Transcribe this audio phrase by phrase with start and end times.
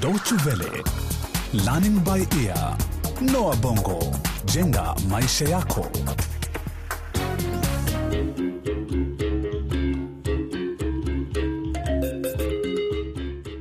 [0.00, 0.82] Deutsche Welle,
[1.64, 2.76] Learning by Ear,
[3.20, 3.98] Noah Bongo,
[4.46, 5.86] jenga maisha yako.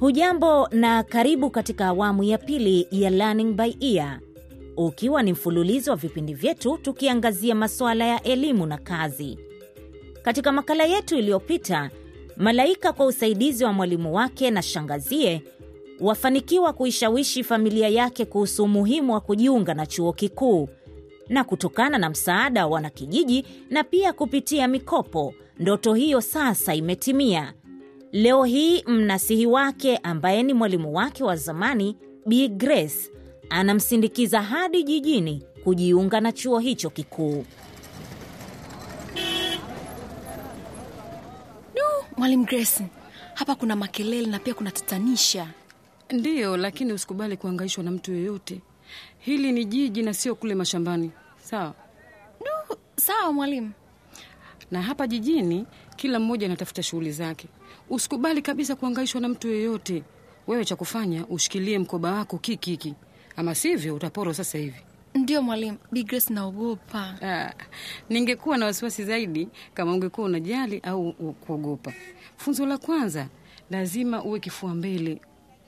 [0.00, 4.20] Hujambo na karibu katika awamu ya pili ya Learning by Ear,
[4.76, 9.38] ukiwa ni mfululizo wa vipindi vyetu tukiangazia masuala ya elimu na kazi.
[10.22, 11.90] Katika makala yetu iliyopita,
[12.36, 15.42] Malaika kwa usaidizi wa mwalimu wake na shangazie
[16.02, 20.68] wafanikiwa kuishawishi familia yake kuhusu umuhimu wa kujiunga na chuo kikuu,
[21.28, 27.54] na kutokana na msaada wa wanakijiji na pia kupitia mikopo, ndoto hiyo sasa imetimia.
[28.12, 33.10] Leo hii mnasihi wake ambaye ni mwalimu wake wa zamani Bi Grace
[33.50, 37.44] anamsindikiza hadi jijini kujiunga na chuo hicho kikuu.
[42.16, 42.84] Mwalimu Grace,
[43.34, 45.46] hapa kuna makelele na pia kuna tatanisha.
[46.12, 48.60] Ndiyo, lakini usikubali kuangaishwa na mtu yoyote.
[49.18, 51.10] Hili ni jiji na sio kule mashambani,
[51.42, 51.74] sawa?
[52.40, 53.72] Du, sawa mwalimu.
[54.70, 57.48] Na hapa jijini kila mmoja anatafuta shughuli zake.
[57.90, 60.02] Usikubali kabisa kuangaishwa na mtu yoyote.
[60.46, 62.94] Wewe cha kufanya ushikilie mkoba wako kikiki,
[63.36, 64.80] ama sivyo utaporwa sasa hivi.
[65.14, 65.78] Ndio mwalimu.
[65.92, 67.14] Bi Grace, naogopa.
[67.22, 67.52] Ah,
[68.10, 71.92] ningekuwa na wasiwasi zaidi kama ungekuwa unajali au kuogopa.
[72.36, 73.28] Funzo la kwanza,
[73.70, 75.20] lazima uwe kifua mbele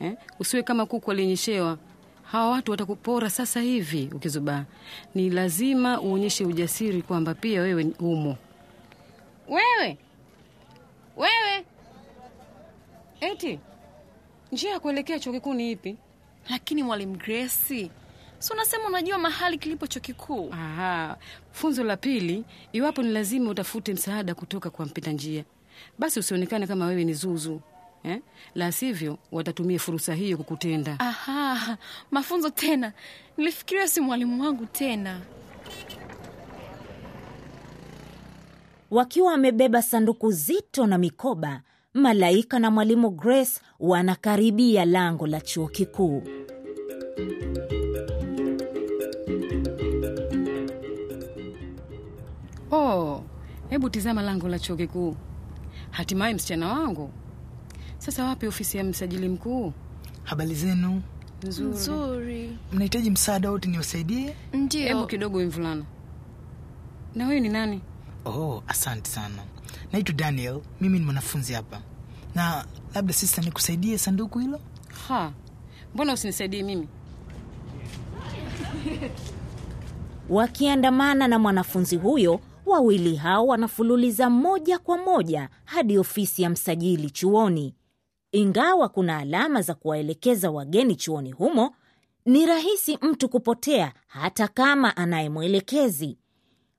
[0.00, 0.12] eh?
[0.38, 1.78] Usiwe kama kuku aliyenyeshewa.
[2.22, 4.64] Hawa watu watakupora sasa hivi ukizubaa.
[5.14, 8.36] Ni lazima uonyeshe ujasiri kwamba pia wewe umo.
[9.48, 9.98] Wewe
[11.16, 11.64] wewe,
[13.20, 13.58] eti
[14.52, 15.96] njia ya kuelekea chuo kikuu ni ipi?
[16.50, 17.90] Lakini mwalimu Grace,
[18.38, 20.52] si unasema unajua mahali kilipo chuo kikuu?
[20.52, 21.16] Aha.
[21.52, 25.44] Funzo la pili, iwapo ni lazima utafute msaada kutoka kwa mpita njia,
[25.98, 27.60] basi usionekane kama wewe ni zuzu
[28.04, 28.20] eh?
[28.54, 30.96] La sivyo watatumia fursa hiyo kukutenda.
[30.98, 31.76] Aha,
[32.10, 32.92] mafunzo tena.
[33.36, 35.20] Nilifikiria si mwalimu wangu tena.
[38.90, 41.60] Wakiwa wamebeba sanduku zito na mikoba,
[41.94, 46.22] Malaika na mwalimu Grace wanakaribia lango la chuo kikuu.
[52.70, 53.22] Oh,
[53.70, 55.16] hebu tizama lango la chuo kikuu.
[55.90, 57.10] Hatimaye msichana wangu.
[58.00, 59.72] Sasa wapi ofisi ya msajili mkuu?
[60.24, 61.02] Habari zenu,
[61.42, 61.68] Nzuri.
[61.70, 62.58] Nzuri.
[62.72, 64.34] mnahitaji msaada wote niwasaidie?
[64.72, 65.84] Hebu kidogo mvulana.
[67.14, 67.80] Na wewe ni nani?
[68.24, 69.42] Oh, asante sana.
[69.92, 71.80] Naitwa Daniel, mimi ni mwanafunzi hapa,
[72.34, 74.60] na labda sista nikusaidie sanduku hilo.
[75.08, 75.32] Ha,
[75.94, 76.88] mbona usinisaidie mimi?
[80.28, 87.74] Wakiandamana na mwanafunzi huyo, wawili hao wanafululiza moja kwa moja hadi ofisi ya msajili chuoni.
[88.32, 91.74] Ingawa kuna alama za kuwaelekeza wageni chuoni humo,
[92.26, 96.18] ni rahisi mtu kupotea hata kama anaye mwelekezi.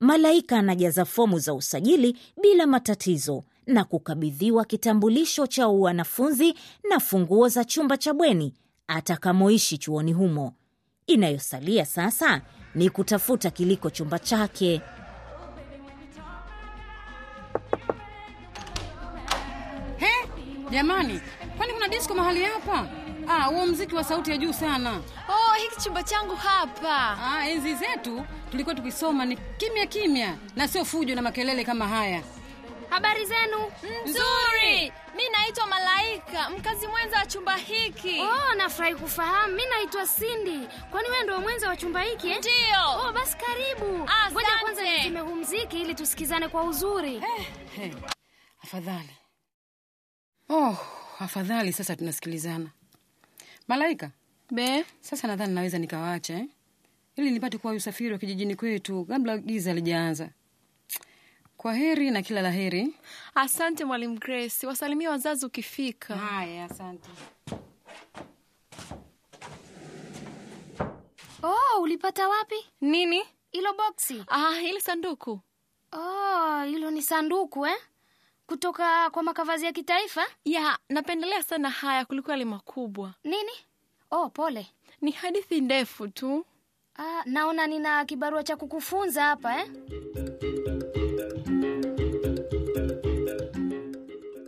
[0.00, 6.54] Malaika anajaza fomu za usajili bila matatizo na kukabidhiwa kitambulisho cha wanafunzi
[6.90, 8.54] na funguo za chumba cha bweni
[8.88, 10.54] atakamoishi chuoni humo.
[11.06, 12.42] Inayosalia sasa
[12.74, 14.80] ni kutafuta kiliko chumba chake.
[20.74, 21.20] Jamani,
[21.56, 22.86] kwani kuna disco mahali hapa?
[23.28, 25.00] Ah, huo mziki wa sauti ya juu sana.
[25.28, 27.18] Oh, hiki chumba changu hapa.
[27.22, 32.22] Ah, enzi zetu tulikuwa tukisoma ni kimya kimya na sio fujo na makelele kama haya.
[32.90, 33.72] Habari zenu?
[34.04, 34.92] Nzuri.
[35.16, 38.20] Mi naitwa Malaika, mkazi mwenza wa chumba hiki.
[38.20, 39.54] Oh, nafurahi kufahamu.
[39.54, 40.68] Mi naitwa Cindy.
[40.90, 42.30] Kwani wewe ndio mwenza wa chumba hiki?
[42.30, 42.40] eh?
[42.86, 44.08] Oh, basi karibu.
[44.32, 47.22] Ngoja kwanza nizime huu mziki ili tusikizane kwa uzuri.
[47.76, 47.94] He,
[48.64, 49.10] afadhali.
[50.48, 50.76] Oh,
[51.18, 52.70] afadhali sasa tunasikilizana.
[53.68, 54.10] Malaika,
[54.50, 56.46] Be, sasa nadhani naweza nikawaacha eh?
[57.16, 60.30] Ili nipate kuwa usafiri wa kijijini kwetu kabla giza lijaanza.
[61.56, 62.94] Kwa heri na kila la heri.
[63.34, 64.66] asante mwalimu Grace.
[64.66, 66.16] Wasalimia wazazi ukifika.
[66.16, 67.08] Haya, asante.
[71.42, 72.54] Oh, ulipata wapi?
[72.80, 73.22] Nini?
[73.50, 74.24] Hilo boksi?
[74.28, 75.40] Ah, hili sanduku.
[75.92, 77.76] Oh, hilo ni sanduku eh?
[78.46, 80.22] Kutoka kwa makavazi ya kitaifa?
[80.44, 83.14] Ya, napendelea sana haya kuliko yale makubwa.
[83.24, 83.52] Nini?
[84.10, 84.66] Oh, pole.
[85.00, 86.46] Ni hadithi ndefu tu.
[86.96, 89.70] Ah, naona nina kibarua cha kukufunza hapa eh?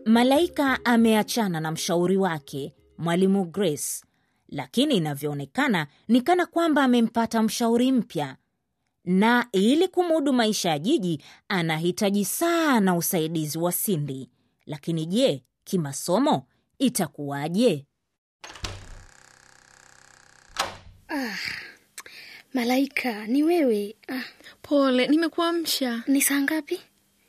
[0.05, 4.05] Malaika ameachana na mshauri wake mwalimu Grace,
[4.49, 8.37] lakini inavyoonekana ni kana kwamba amempata mshauri mpya,
[9.07, 14.31] na ili kumudu maisha ya jiji anahitaji sana usaidizi wa Sindi.
[14.67, 16.47] Lakini je, kimasomo
[16.79, 17.87] itakuwaje?
[22.55, 23.97] Malaika, ni wewe?
[24.09, 24.23] Ah,
[24.63, 26.03] Pole, nimekuamsha.
[26.07, 26.81] ni saa ngapi?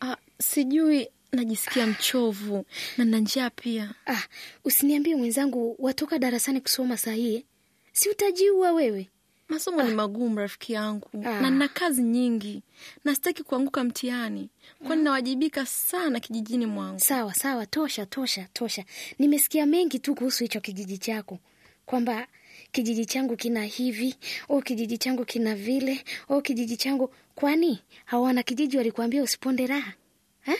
[0.01, 2.65] Ah, sijui, najisikia mchovu
[2.97, 3.93] na na njaa pia.
[4.05, 4.21] Ah,
[4.65, 7.45] usiniambie mwenzangu watoka darasani kusoma saa hii.
[7.93, 9.09] Si utajiua wewe?
[9.49, 11.41] Masomo ni magumu rafiki yangu, Ah.
[11.41, 12.63] na nina kazi nyingi
[13.05, 14.49] na sitaki kuanguka mtihani,
[14.87, 16.99] kwani nawajibika sana kijijini mwangu.
[16.99, 18.85] Sawa sawa, tosha tosha tosha.
[19.19, 21.39] Nimesikia mengi tu kuhusu hicho kijiji chako,
[21.85, 22.27] kwamba
[22.71, 24.15] kijiji changu kina hivi,
[24.49, 27.13] o kijiji changu kina vile, o kijiji changu.
[27.35, 29.93] Kwani hawana kijiji walikuambia usiponde raha
[30.39, 30.55] ha?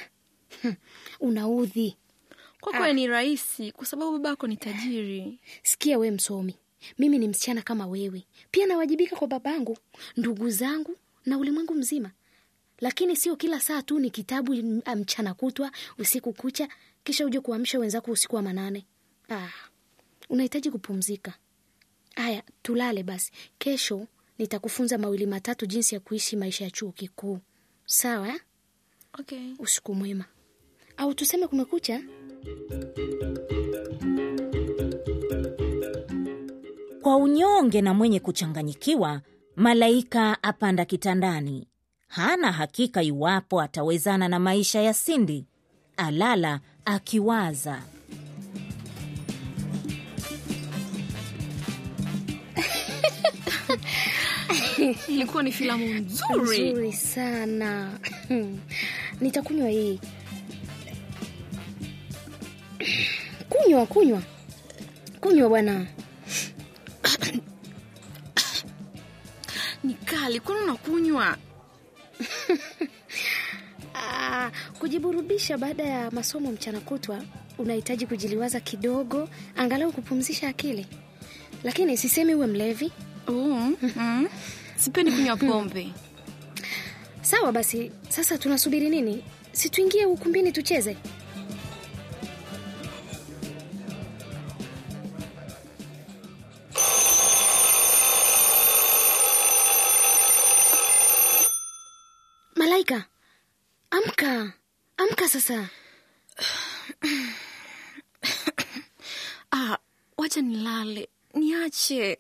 [0.62, 0.74] Hm,
[1.20, 1.98] Unaudhi.
[2.62, 5.40] Kwa Ah, ni rahisi, kwa sababu babako ni tajiri.
[5.64, 6.56] Sikia we msomi,
[6.98, 9.78] mimi ni msichana kama wewe, pia nawajibika kwa babangu,
[10.18, 10.96] ndugu zangu
[11.26, 12.12] na ulimwengu mzima.
[12.80, 14.54] Lakini sio kila saa tu ni kitabu
[14.96, 16.68] mchana kutwa, usiku kucha,
[17.04, 18.86] kisha uje kuamsha wenzako usiku wa manane.
[19.30, 19.50] Ah,
[20.30, 21.34] unahitaji kupumzika.
[22.16, 23.32] Haya, tulale basi.
[23.58, 24.08] Kesho
[24.38, 27.40] nitakufunza mawili matatu jinsi ya kuishi maisha ya chuo kikuu.
[27.86, 28.42] Sawa eh?
[29.20, 29.54] Okay.
[29.60, 30.26] Usiku mwema,
[30.98, 32.02] au tuseme kumekucha.
[37.08, 39.22] Kwa unyonge na mwenye kuchanganyikiwa,
[39.56, 41.68] Malaika apanda kitandani.
[42.08, 45.46] Hana hakika iwapo atawezana na maisha ya Sindi.
[45.98, 47.82] Alala akiwaza.
[55.08, 56.72] Ilikuwa ni filamu nzuri.
[56.72, 58.00] nzuri sana
[59.22, 60.00] nitakunywa hii
[63.50, 64.22] kunywa kunywa
[65.22, 65.86] kunywa bwana
[70.28, 71.38] kali, kwani unakunywa?
[74.00, 77.22] Ah, kujiburudisha baada ya masomo mchana kutwa
[77.58, 80.88] unahitaji kujiliwaza kidogo angalau kupumzisha akili
[81.64, 82.92] lakini sisemi uwe mlevi
[83.28, 84.28] Mm, mm.
[84.76, 85.88] Sipendi kunywa pombe.
[87.22, 90.98] sawa basi sasa tunasubiri nini Situingie ukumbini tucheze
[104.28, 104.54] amka.
[104.98, 105.70] Amka sasa.
[109.52, 109.78] Ah,
[110.18, 112.18] wacha nilale, niache.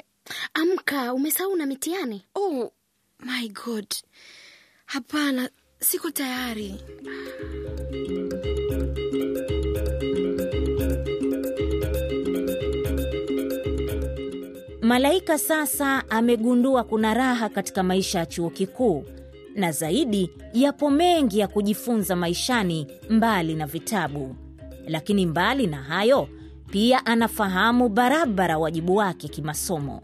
[0.54, 1.14] amka.
[1.14, 2.24] Umesahau na mitihani?
[2.36, 2.72] Oh
[3.20, 3.88] my god,
[4.86, 5.50] hapana,
[5.80, 6.76] siko tayari.
[14.82, 19.06] Malaika sasa amegundua kuna raha katika maisha ya chuo kikuu,
[19.58, 24.36] na zaidi yapo mengi ya kujifunza maishani mbali na vitabu.
[24.88, 26.28] Lakini mbali na hayo,
[26.72, 30.02] pia anafahamu barabara wajibu wake kimasomo.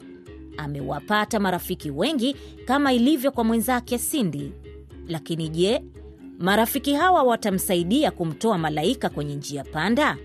[0.57, 2.35] Amewapata marafiki wengi
[2.65, 4.51] kama ilivyo kwa mwenzake Sindi.
[5.07, 5.83] Lakini je,
[6.39, 10.17] marafiki hawa watamsaidia kumtoa Malaika kwenye njia panda?